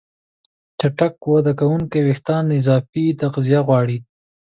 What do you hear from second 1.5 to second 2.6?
کوونکي وېښتيان